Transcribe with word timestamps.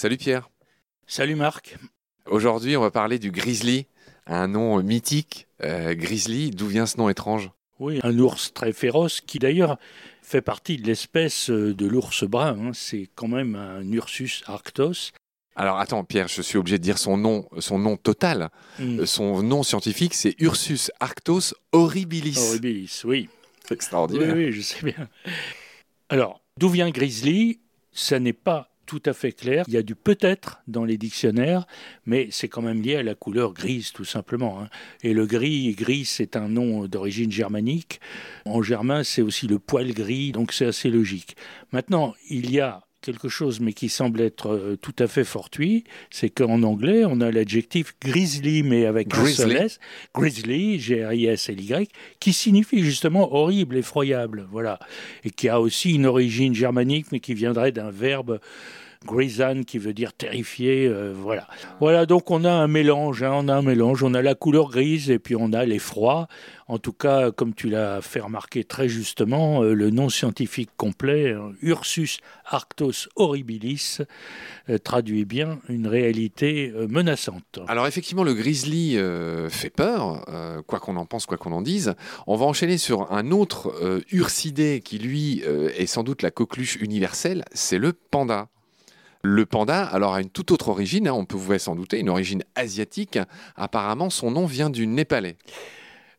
Salut 0.00 0.16
Pierre. 0.16 0.48
Salut 1.06 1.34
Marc. 1.34 1.76
Aujourd'hui, 2.24 2.74
on 2.74 2.80
va 2.80 2.90
parler 2.90 3.18
du 3.18 3.30
grizzly, 3.30 3.84
un 4.26 4.48
nom 4.48 4.82
mythique. 4.82 5.46
Euh, 5.62 5.92
grizzly, 5.94 6.52
d'où 6.52 6.68
vient 6.68 6.86
ce 6.86 6.96
nom 6.96 7.10
étrange? 7.10 7.50
Oui, 7.80 8.00
un 8.02 8.18
ours 8.18 8.54
très 8.54 8.72
féroce 8.72 9.20
qui 9.20 9.38
d'ailleurs 9.38 9.76
fait 10.22 10.40
partie 10.40 10.78
de 10.78 10.86
l'espèce 10.86 11.50
euh, 11.50 11.74
de 11.74 11.84
l'ours 11.86 12.24
brun. 12.24 12.58
hein. 12.68 12.70
C'est 12.72 13.10
quand 13.14 13.28
même 13.28 13.54
un 13.56 13.82
Ursus 13.92 14.42
arctos. 14.46 15.12
Alors 15.54 15.78
attends, 15.78 16.02
Pierre, 16.02 16.28
je 16.28 16.40
suis 16.40 16.56
obligé 16.56 16.78
de 16.78 16.82
dire 16.82 16.96
son 16.96 17.18
nom, 17.18 17.46
son 17.58 17.78
nom 17.78 17.98
total. 17.98 18.48
Hmm. 18.78 19.00
Euh, 19.00 19.04
Son 19.06 19.42
nom 19.42 19.62
scientifique, 19.62 20.14
c'est 20.14 20.34
Ursus 20.38 20.90
arctos 21.00 21.52
horribilis. 21.72 22.38
Horribilis, 22.38 23.02
oui. 23.04 23.28
C'est 23.64 23.72
Oui, 23.72 23.74
extraordinaire. 23.74 24.34
oui, 24.34 24.50
je 24.50 24.62
sais 24.62 24.82
bien. 24.82 25.10
Alors, 26.08 26.40
d'où 26.56 26.70
vient 26.70 26.88
grizzly? 26.88 27.60
Ça 27.92 28.18
n'est 28.18 28.32
pas 28.32 28.69
tout 28.90 29.02
à 29.06 29.12
fait 29.12 29.30
clair. 29.30 29.64
Il 29.68 29.74
y 29.74 29.76
a 29.76 29.84
du 29.84 29.94
peut-être 29.94 30.62
dans 30.66 30.84
les 30.84 30.98
dictionnaires, 30.98 31.64
mais 32.06 32.26
c'est 32.32 32.48
quand 32.48 32.60
même 32.60 32.82
lié 32.82 32.96
à 32.96 33.04
la 33.04 33.14
couleur 33.14 33.52
grise, 33.52 33.92
tout 33.92 34.04
simplement. 34.04 34.60
hein. 34.60 34.68
Et 35.04 35.14
le 35.14 35.26
gris, 35.26 35.72
gris, 35.74 36.04
c'est 36.04 36.34
un 36.34 36.48
nom 36.48 36.88
d'origine 36.88 37.30
germanique. 37.30 38.00
En 38.46 38.62
germain, 38.62 39.04
c'est 39.04 39.22
aussi 39.22 39.46
le 39.46 39.60
poil 39.60 39.92
gris, 39.92 40.32
donc 40.32 40.52
c'est 40.52 40.66
assez 40.66 40.90
logique. 40.90 41.36
Maintenant, 41.70 42.14
il 42.28 42.50
y 42.50 42.58
a 42.58 42.82
quelque 43.00 43.28
chose, 43.28 43.60
mais 43.60 43.72
qui 43.72 43.88
semble 43.88 44.20
être 44.20 44.50
euh, 44.50 44.76
tout 44.80 44.94
à 44.98 45.06
fait 45.06 45.24
fortuit, 45.24 45.84
c'est 46.10 46.30
qu'en 46.30 46.62
anglais, 46.62 47.04
on 47.04 47.20
a 47.20 47.30
l'adjectif 47.30 47.94
grizzly, 48.00 48.62
mais 48.62 48.86
avec 48.86 49.14
un 49.14 49.26
seul 49.26 49.48
Grizzly. 49.48 49.64
S, 49.64 49.80
grizzly, 50.14 50.78
G-R-I-S-L-Y, 50.78 51.88
qui 52.18 52.32
signifie 52.32 52.82
justement 52.82 53.32
horrible, 53.34 53.76
effroyable, 53.76 54.46
voilà, 54.50 54.78
et 55.24 55.30
qui 55.30 55.48
a 55.48 55.60
aussi 55.60 55.94
une 55.94 56.06
origine 56.06 56.54
germanique, 56.54 57.06
mais 57.12 57.20
qui 57.20 57.34
viendrait 57.34 57.72
d'un 57.72 57.90
verbe 57.90 58.40
grisan, 59.06 59.62
qui 59.62 59.78
veut 59.78 59.94
dire 59.94 60.12
terrifié, 60.12 60.86
euh, 60.86 61.12
voilà. 61.16 61.46
Voilà, 61.80 62.06
donc 62.06 62.30
on 62.30 62.44
a 62.44 62.52
un 62.52 62.68
mélange, 62.68 63.22
hein, 63.22 63.32
on 63.34 63.48
a 63.48 63.54
un 63.54 63.62
mélange, 63.62 64.02
on 64.02 64.14
a 64.14 64.22
la 64.22 64.34
couleur 64.34 64.70
grise 64.70 65.10
et 65.10 65.18
puis 65.18 65.36
on 65.36 65.52
a 65.52 65.64
l'effroi. 65.64 66.28
En 66.70 66.78
tout 66.78 66.92
cas, 66.92 67.32
comme 67.32 67.52
tu 67.52 67.68
l'as 67.68 68.00
fait 68.00 68.20
remarquer 68.20 68.62
très 68.62 68.88
justement, 68.88 69.64
euh, 69.64 69.74
le 69.74 69.90
nom 69.90 70.08
scientifique 70.08 70.70
complet, 70.76 71.32
euh, 71.32 71.50
Ursus 71.62 72.20
arctos 72.44 73.08
horribilis, 73.16 73.98
euh, 74.68 74.78
traduit 74.78 75.24
bien 75.24 75.58
une 75.68 75.88
réalité 75.88 76.72
menaçante. 76.88 77.58
Alors 77.66 77.88
effectivement, 77.88 78.22
le 78.22 78.34
grizzly 78.34 78.96
fait 79.48 79.70
peur, 79.70 80.24
quoi 80.66 80.78
qu'on 80.78 80.96
en 80.96 81.06
pense, 81.06 81.26
quoi 81.26 81.36
qu'on 81.36 81.52
en 81.52 81.62
dise. 81.62 81.94
On 82.28 82.36
va 82.36 82.46
enchaîner 82.46 82.78
sur 82.78 83.12
un 83.12 83.32
autre 83.32 83.74
ursidé 84.12 84.80
qui, 84.84 84.98
lui, 84.98 85.42
est 85.76 85.86
sans 85.86 86.04
doute 86.04 86.22
la 86.22 86.30
coqueluche 86.30 86.76
universelle, 86.76 87.44
c'est 87.52 87.78
le 87.78 87.92
panda. 87.92 88.48
Le 89.22 89.44
panda, 89.44 89.84
alors, 89.84 90.14
a 90.14 90.22
une 90.22 90.30
toute 90.30 90.50
autre 90.50 90.68
origine, 90.68 91.06
hein, 91.06 91.12
on 91.12 91.26
pouvait 91.26 91.58
s'en 91.58 91.74
douter, 91.74 91.98
une 92.00 92.08
origine 92.08 92.42
asiatique. 92.54 93.18
Apparemment, 93.54 94.08
son 94.08 94.30
nom 94.30 94.46
vient 94.46 94.70
du 94.70 94.86
népalais. 94.86 95.36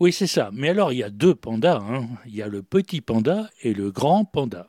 Oui, 0.00 0.12
c'est 0.12 0.26
ça. 0.26 0.50
Mais 0.52 0.68
alors, 0.70 0.92
il 0.92 0.98
y 0.98 1.02
a 1.04 1.10
deux 1.10 1.34
pandas. 1.34 1.80
hein. 1.80 2.06
Il 2.26 2.34
y 2.34 2.42
a 2.42 2.48
le 2.48 2.62
petit 2.62 3.00
panda 3.00 3.48
et 3.62 3.72
le 3.72 3.90
grand 3.92 4.24
panda. 4.24 4.66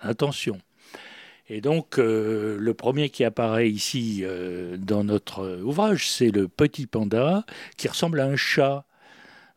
Attention. 0.00 0.58
Et 1.48 1.60
donc, 1.60 1.98
euh, 1.98 2.56
le 2.58 2.74
premier 2.74 3.10
qui 3.10 3.24
apparaît 3.24 3.70
ici 3.70 4.20
euh, 4.22 4.78
dans 4.78 5.04
notre 5.04 5.60
ouvrage, 5.62 6.08
c'est 6.08 6.30
le 6.30 6.48
petit 6.48 6.86
panda 6.86 7.44
qui 7.76 7.88
ressemble 7.88 8.20
à 8.20 8.26
un 8.26 8.36
chat. 8.36 8.86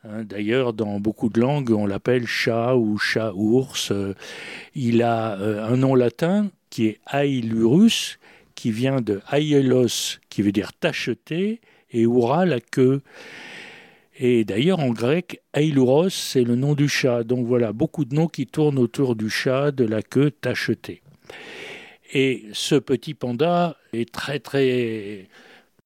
Hein, 0.04 0.24
D'ailleurs, 0.26 0.74
dans 0.74 1.00
beaucoup 1.00 1.30
de 1.30 1.40
langues, 1.40 1.72
on 1.72 1.86
l'appelle 1.86 2.28
chat 2.28 2.76
ou 2.76 2.98
chat-ours. 2.98 3.92
Euh, 3.92 4.14
il 4.76 5.02
a 5.02 5.36
un 5.38 5.78
nom 5.78 5.96
latin 5.96 6.50
qui 6.78 6.86
est 6.86 7.00
Ailurus, 7.12 8.20
qui 8.54 8.70
vient 8.70 9.02
de 9.02 9.20
Aielos, 9.32 10.20
qui 10.30 10.44
veut 10.44 10.52
dire 10.52 10.74
tacheté, 10.74 11.60
et 11.90 12.06
Oura, 12.06 12.46
la 12.46 12.60
queue. 12.60 13.02
Et 14.20 14.46
d'ailleurs, 14.46 14.78
en 14.78 14.90
grec, 14.90 15.42
Ailuros, 15.56 16.12
c'est 16.12 16.44
le 16.44 16.56
nom 16.56 16.76
du 16.76 16.88
chat. 16.88 17.24
Donc 17.24 17.48
voilà, 17.48 17.74
beaucoup 17.74 18.06
de 18.06 18.14
noms 18.14 18.28
qui 18.28 18.46
tournent 18.46 18.78
autour 18.78 19.16
du 19.16 19.28
chat, 19.28 19.72
de 19.72 19.86
la 19.86 20.04
queue 20.04 20.30
tachetée. 20.30 21.02
Et 22.14 22.46
ce 22.54 22.76
petit 22.76 23.16
panda 23.16 23.76
est 23.92 24.12
très 24.14 24.38
très 24.38 25.30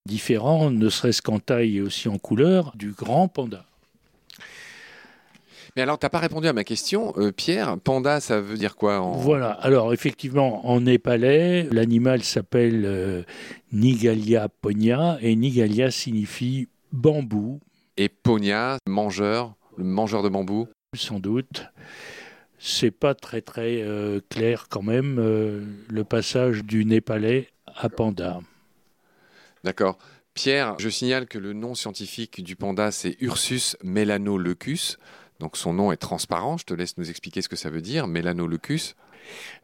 différent, 0.05 0.71
ne 0.71 0.89
serait-ce 0.89 1.21
qu'en 1.21 1.39
taille 1.39 1.77
et 1.77 1.81
aussi 1.81 2.09
en 2.09 2.17
couleur, 2.17 2.73
du 2.75 2.91
grand 2.91 3.29
panda. 3.29 3.65
Mais 5.75 5.81
alors, 5.81 5.97
t'as 5.97 6.09
pas 6.09 6.19
répondu 6.19 6.47
à 6.47 6.53
ma 6.53 6.63
question, 6.63 7.13
euh, 7.17 7.31
Pierre. 7.31 7.77
Panda, 7.79 8.19
ça 8.19 8.41
veut 8.41 8.57
dire 8.57 8.75
quoi 8.75 8.99
en... 8.99 9.13
Voilà, 9.13 9.51
alors 9.51 9.93
effectivement, 9.93 10.67
en 10.67 10.81
népalais, 10.81 11.63
l'animal 11.71 12.23
s'appelle 12.23 12.83
euh, 12.85 13.23
Nigalia 13.71 14.49
ponia, 14.49 15.17
et 15.21 15.35
Nigalia 15.35 15.89
signifie 15.89 16.67
bambou, 16.91 17.61
Et 17.95 18.09
Ponia, 18.09 18.77
mangeur, 18.87 19.53
le 19.77 19.85
mangeur 19.85 20.23
de 20.23 20.29
bambou? 20.29 20.67
sans 20.93 21.19
doute. 21.19 21.67
C'est 22.59 22.91
pas 22.91 23.15
très 23.15 23.41
très 23.41 23.81
euh, 23.81 24.19
clair 24.29 24.67
quand 24.69 24.83
même 24.83 25.15
le 25.89 26.03
passage 26.03 26.65
du 26.65 26.83
népalais 26.83 27.47
à 27.65 27.87
panda. 27.87 28.41
D'accord. 29.63 29.97
Pierre, 30.33 30.75
je 30.79 30.89
signale 30.89 31.27
que 31.27 31.37
le 31.37 31.53
nom 31.53 31.75
scientifique 31.75 32.43
du 32.43 32.55
panda, 32.55 32.91
c'est 32.91 33.17
Ursus 33.21 33.77
melanoleucus. 33.83 34.97
Donc 35.41 35.57
son 35.57 35.73
nom 35.73 35.91
est 35.91 35.97
transparent. 35.97 36.57
Je 36.57 36.65
te 36.65 36.73
laisse 36.73 36.97
nous 36.97 37.09
expliquer 37.09 37.41
ce 37.41 37.49
que 37.49 37.55
ça 37.55 37.69
veut 37.69 37.81
dire, 37.81 38.07
melanoleucus. 38.07 38.95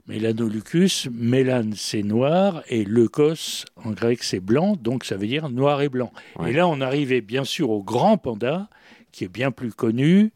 Mélanolucus, 0.07 1.07
mélane 1.11 1.73
c'est 1.75 2.03
noir 2.03 2.63
et 2.67 2.83
leukos 2.83 3.65
en 3.83 3.91
grec 3.91 4.23
c'est 4.23 4.39
blanc, 4.39 4.75
donc 4.75 5.03
ça 5.03 5.17
veut 5.17 5.27
dire 5.27 5.49
noir 5.49 5.81
et 5.81 5.89
blanc. 5.89 6.11
Ouais. 6.37 6.49
Et 6.49 6.53
là 6.53 6.67
on 6.67 6.81
arrivait 6.81 7.21
bien 7.21 7.43
sûr 7.43 7.69
au 7.69 7.83
grand 7.83 8.17
panda, 8.17 8.69
qui 9.11 9.23
est 9.23 9.29
bien 9.29 9.51
plus 9.51 9.71
connu, 9.71 10.31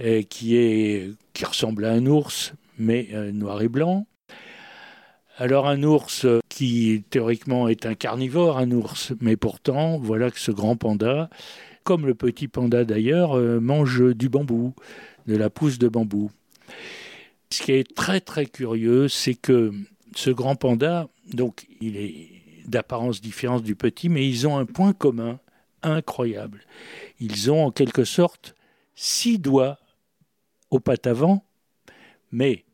euh, 0.00 0.22
qui, 0.22 0.56
est, 0.56 1.12
qui 1.32 1.44
ressemble 1.44 1.84
à 1.84 1.92
un 1.92 2.06
ours, 2.06 2.52
mais 2.78 3.08
euh, 3.12 3.30
noir 3.32 3.62
et 3.62 3.68
blanc. 3.68 4.06
Alors 5.42 5.66
un 5.66 5.82
ours 5.82 6.24
euh, 6.24 6.38
qui 6.48 7.02
théoriquement 7.10 7.66
est 7.66 7.84
un 7.84 7.96
carnivore, 7.96 8.58
un 8.58 8.70
ours, 8.70 9.12
mais 9.20 9.36
pourtant 9.36 9.98
voilà 9.98 10.30
que 10.30 10.38
ce 10.38 10.52
grand 10.52 10.76
panda, 10.76 11.30
comme 11.82 12.06
le 12.06 12.14
petit 12.14 12.46
panda 12.46 12.84
d'ailleurs, 12.84 13.36
euh, 13.36 13.58
mange 13.58 14.14
du 14.14 14.28
bambou, 14.28 14.72
de 15.26 15.34
la 15.34 15.50
pousse 15.50 15.80
de 15.80 15.88
bambou. 15.88 16.30
Ce 17.50 17.60
qui 17.60 17.72
est 17.72 17.92
très 17.92 18.20
très 18.20 18.46
curieux, 18.46 19.08
c'est 19.08 19.34
que 19.34 19.72
ce 20.14 20.30
grand 20.30 20.54
panda, 20.54 21.08
donc 21.32 21.66
il 21.80 21.96
est 21.96 22.28
d'apparence 22.68 23.20
différente 23.20 23.64
du 23.64 23.74
petit, 23.74 24.08
mais 24.08 24.28
ils 24.28 24.46
ont 24.46 24.58
un 24.58 24.64
point 24.64 24.92
commun 24.92 25.40
incroyable. 25.82 26.60
Ils 27.18 27.50
ont 27.50 27.64
en 27.64 27.72
quelque 27.72 28.04
sorte 28.04 28.54
six 28.94 29.40
doigts 29.40 29.80
aux 30.70 30.78
pattes 30.78 31.08
avant, 31.08 31.44
mais 32.30 32.64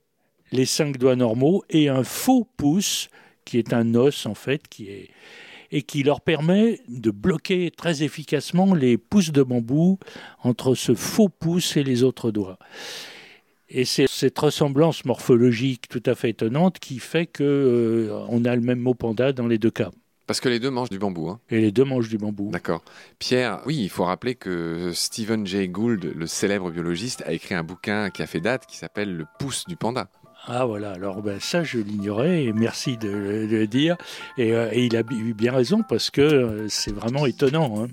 les 0.52 0.66
cinq 0.66 0.98
doigts 0.98 1.16
normaux 1.16 1.62
et 1.70 1.88
un 1.88 2.04
faux 2.04 2.46
pouce 2.56 3.08
qui 3.44 3.58
est 3.58 3.72
un 3.72 3.94
os 3.94 4.26
en 4.26 4.34
fait, 4.34 4.68
qui 4.68 4.88
est 4.88 5.10
et 5.70 5.82
qui 5.82 6.02
leur 6.02 6.22
permet 6.22 6.80
de 6.88 7.10
bloquer 7.10 7.70
très 7.70 8.02
efficacement 8.02 8.74
les 8.74 8.96
pousses 8.96 9.32
de 9.32 9.42
bambou 9.42 9.98
entre 10.42 10.74
ce 10.74 10.94
faux 10.94 11.28
pouce 11.28 11.76
et 11.76 11.84
les 11.84 12.04
autres 12.04 12.30
doigts. 12.30 12.58
Et 13.68 13.84
c'est 13.84 14.06
cette 14.08 14.38
ressemblance 14.38 15.04
morphologique 15.04 15.88
tout 15.88 16.02
à 16.06 16.14
fait 16.14 16.30
étonnante 16.30 16.78
qui 16.78 16.98
fait 16.98 17.26
que 17.26 17.44
euh, 17.44 18.24
on 18.30 18.46
a 18.46 18.56
le 18.56 18.62
même 18.62 18.78
mot 18.78 18.94
panda 18.94 19.34
dans 19.34 19.46
les 19.46 19.58
deux 19.58 19.70
cas. 19.70 19.90
Parce 20.26 20.40
que 20.40 20.48
les 20.48 20.58
deux 20.58 20.70
mangent 20.70 20.88
du 20.88 20.98
bambou. 20.98 21.28
hein. 21.28 21.38
Et 21.50 21.60
les 21.60 21.70
deux 21.70 21.84
mangent 21.84 22.08
du 22.08 22.16
bambou. 22.16 22.50
D'accord. 22.50 22.82
Pierre, 23.18 23.60
oui, 23.66 23.76
il 23.78 23.90
faut 23.90 24.04
rappeler 24.04 24.34
que 24.36 24.92
Stephen 24.94 25.46
Jay 25.46 25.68
Gould, 25.68 26.12
le 26.16 26.26
célèbre 26.26 26.70
biologiste, 26.70 27.22
a 27.26 27.32
écrit 27.32 27.54
un 27.54 27.62
bouquin 27.62 28.08
qui 28.08 28.22
a 28.22 28.26
fait 28.26 28.40
date 28.40 28.64
qui 28.66 28.76
s'appelle 28.78 29.14
Le 29.14 29.26
pouce 29.38 29.64
du 29.66 29.76
panda. 29.76 30.08
Ah 30.50 30.64
voilà, 30.64 30.92
alors 30.92 31.20
ben, 31.22 31.38
ça 31.40 31.62
je 31.62 31.78
l'ignorais 31.78 32.44
et 32.44 32.52
merci 32.54 32.96
de, 32.96 33.08
le- 33.10 33.46
de 33.46 33.56
le 33.56 33.66
dire. 33.66 33.96
Et, 34.38 34.54
euh, 34.54 34.70
et 34.72 34.86
il 34.86 34.96
a 34.96 35.02
eu 35.10 35.34
bien 35.34 35.52
raison 35.52 35.82
parce 35.86 36.08
que 36.10 36.22
euh, 36.22 36.68
c'est 36.68 36.92
vraiment 36.92 37.26
étonnant. 37.26 37.84
hein. 37.84 37.88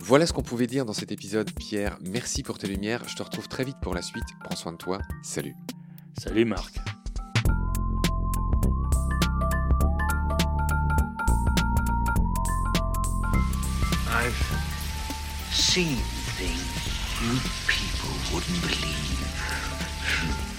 Voilà 0.00 0.26
ce 0.26 0.34
qu'on 0.34 0.42
pouvait 0.42 0.66
dire 0.66 0.84
dans 0.84 0.92
cet 0.92 1.10
épisode. 1.10 1.50
Pierre, 1.54 1.96
merci 2.04 2.42
pour 2.42 2.58
tes 2.58 2.66
lumières. 2.66 3.02
Je 3.08 3.14
te 3.16 3.22
retrouve 3.22 3.48
très 3.48 3.64
vite 3.64 3.78
pour 3.80 3.94
la 3.94 4.02
suite. 4.02 4.24
Prends 4.44 4.56
soin 4.56 4.72
de 4.72 4.76
toi. 4.76 4.98
Salut. 5.22 5.54
Salut 6.18 6.44
Marc. 6.44 6.74
I've 14.06 14.36
seen 15.52 15.96
things 16.38 16.62
you 17.22 17.38
people 17.66 18.10
wouldn't 18.32 18.60
believe. 18.62 20.53